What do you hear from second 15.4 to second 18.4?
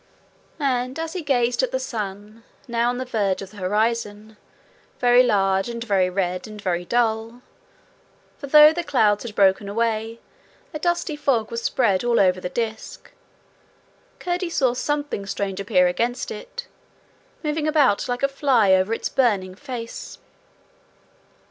appear against it, moving about like a